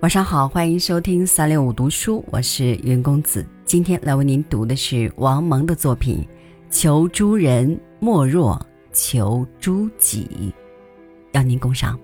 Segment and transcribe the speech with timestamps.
[0.00, 3.44] 晚上好，欢迎收听三六五读书，我是云公子。
[3.66, 6.26] 今天来为您读的是王蒙的作品
[6.74, 8.58] 《求诸人莫若
[8.94, 10.26] 求诸己》，
[11.32, 12.00] 邀您共赏。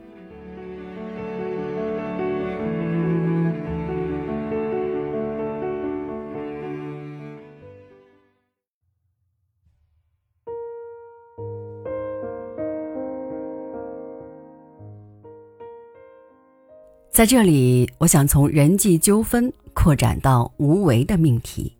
[17.16, 21.74] 在这里，我想从人际纠纷扩展到无为的命题。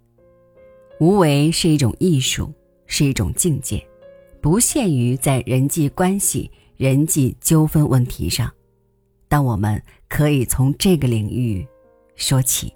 [0.99, 2.51] 无为是一种艺术，
[2.87, 3.87] 是一种境界，
[4.41, 8.51] 不限于在人际关系、人际纠纷问题上，
[9.29, 11.69] 但我们可以从这个领域
[12.15, 12.73] 说起。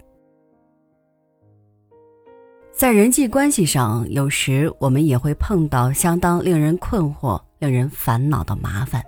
[2.71, 9.03] 在人际关系上，有时我们也会碰到相当令人困惑、令人烦恼的麻烦，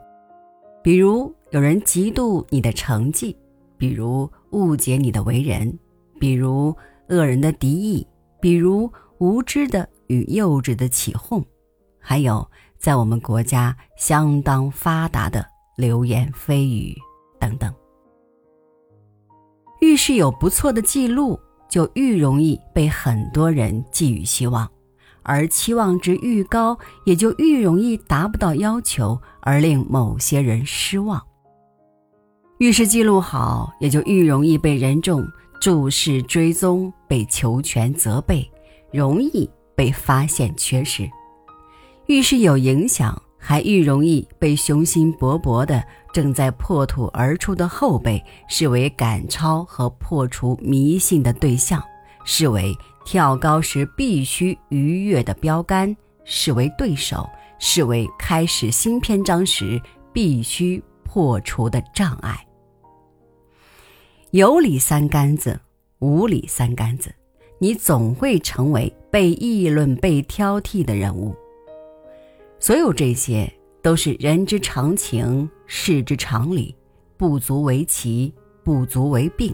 [0.82, 3.38] 比如有人嫉妒你的成绩。
[3.84, 5.78] 比如误解你的为人，
[6.18, 6.74] 比如
[7.10, 8.08] 恶人的敌意，
[8.40, 11.44] 比如无知的与幼稚的起哄，
[12.00, 15.46] 还有在我们国家相当发达的
[15.76, 16.96] 流言蜚语
[17.38, 17.74] 等等。
[19.82, 24.66] 遇事有不错的记录，就愈容易被很多人寄予希望，
[25.24, 31.22] 而期望值愈高，也就愈容易达不到要求，而令某些人失望。
[32.60, 35.28] 遇事记录好，也就愈容易被人众
[35.60, 38.50] 注视追踪，被求全责备，
[38.92, 41.10] 容易被发现缺失；
[42.06, 51.84] 遇事有影响，还愈容易被雄心勃勃的正在破土而出的后辈视为赶超和破除迷信的对象，
[52.24, 52.74] 视为
[53.04, 57.28] 跳高时必须逾越的标杆，视为对手，
[57.60, 59.82] 视为开始新篇章时
[60.14, 62.46] 必须破除的障碍。
[64.34, 65.60] 有理三竿子，
[66.00, 67.14] 无理三竿子，
[67.60, 71.36] 你总会成为被议论、被挑剔的人物。
[72.58, 73.48] 所有这些
[73.84, 76.76] 都是人之常情，事之常理，
[77.16, 78.34] 不足为奇，
[78.64, 79.54] 不足为病。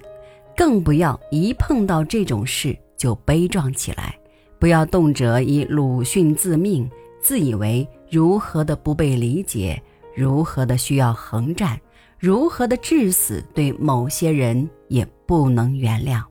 [0.55, 4.17] 更不要一碰到这种事就悲壮起来，
[4.59, 9.83] 不要动辄以鲁迅自命，自以为如何的不被理解，
[10.15, 11.77] 如何的需要横战。
[12.19, 16.21] 如何的致死，对某些人也不能原谅。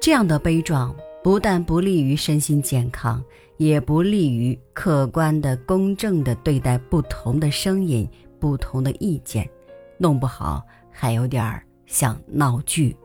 [0.00, 0.92] 这样的悲壮
[1.22, 3.22] 不但不利于身心健康，
[3.56, 8.08] 也不利于客观的、公正的对待不同的声音、
[8.40, 9.48] 不同的意见，
[9.96, 12.96] 弄不好还有点儿像闹剧。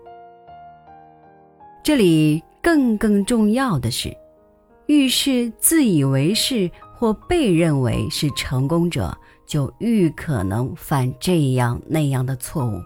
[1.84, 4.12] 这里更更重要的是，
[4.88, 9.16] 遇事自以为是或被认为是成功者。
[9.49, 12.79] 就愈可能犯这样那样的错误，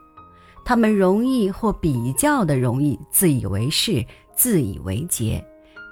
[0.63, 4.03] 他们容易或比较的容易自以为是、
[4.33, 5.45] 自以为节，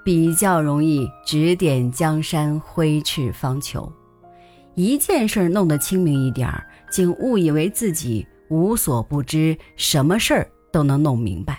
[0.06, 3.92] 比较容易指点江山、挥斥方遒。
[4.76, 11.56] 一件事弄得清明一点儿，竟误以为自己无所不知，什么事儿都能弄明白；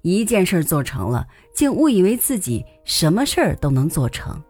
[0.00, 4.42] 一件事做成了，竟误以为自己什么事儿都能做成。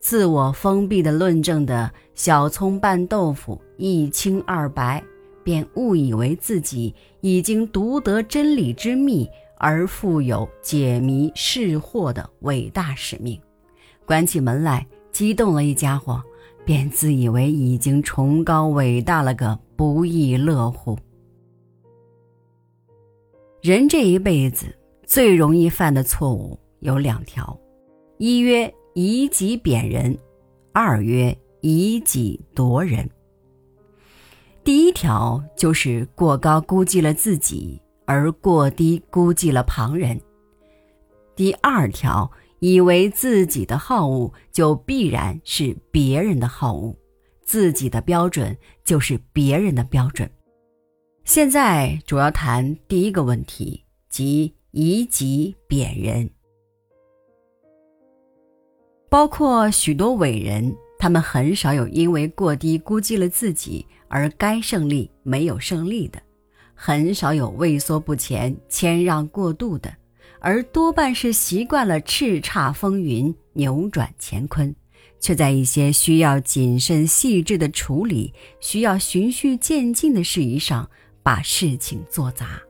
[0.00, 5.02] 自我封闭的论证的小葱拌豆腐一清二白，
[5.42, 13.38] 便误以为自己已经独得真理之秘，而负有解谜释惑的伟大使命。
[14.06, 16.22] 关起门来激动了一家伙，
[16.64, 20.96] 便自以为已经崇高伟大了个不亦乐乎。
[23.60, 24.66] 人这一辈子
[25.04, 27.58] 最容易犯的错误有两条，
[28.18, 28.72] 一曰。
[29.00, 30.18] 以己贬人，
[30.72, 33.08] 二曰以己夺人。
[34.64, 40.20] 第一条就是过高估计了自己，而过低估计了旁人。
[41.36, 46.92] 第二条，以为自己的好恶就必然是别人的好恶，
[47.44, 50.28] 自己的标准就是别人的标准。
[51.22, 56.28] 现在主要谈第一个问题，即以己贬人。
[59.10, 66.20] 包括许多伟人，他们很少有因为过低估计了自己而该胜利没有胜利的，
[66.74, 69.90] 很少有畏缩不前、谦让过度的，
[70.40, 74.74] 而多半是习惯了叱咤风云、扭转乾坤，
[75.18, 80.88] 却在一些需要谨慎细致的处理、需要循序渐进的事宜上
[81.22, 82.60] 把事情做砸。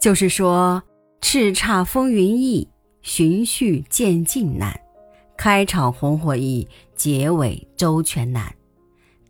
[0.00, 0.82] 就是说，
[1.20, 2.66] 叱咤风云易。
[3.02, 4.78] 循序渐进难，
[5.36, 8.46] 开场红火易，结尾周全难；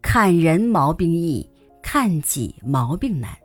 [0.01, 1.49] 看人毛病易，
[1.83, 3.37] 看己毛病难。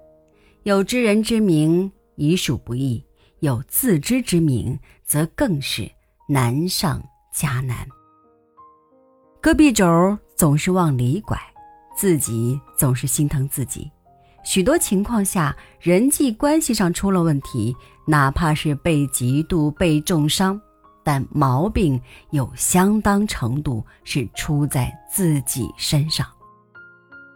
[0.63, 3.01] 有知人之明，已属不易；
[3.39, 5.89] 有自知之明，则更是
[6.27, 7.01] 难上
[7.33, 7.87] 加难。
[9.39, 11.39] 戈壁肘总是往里拐，
[11.95, 13.89] 自己总是心疼自己。
[14.43, 17.75] 许多情况下，人际关系上出了问题，
[18.05, 20.59] 哪怕是被嫉妒、被重伤，
[21.03, 22.01] 但毛病
[22.31, 26.25] 有相当程度是出在自己身上。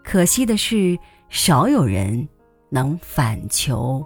[0.03, 0.97] 可惜的是，
[1.29, 2.27] 少有人
[2.69, 4.05] 能反求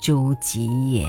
[0.00, 1.06] 诸己也。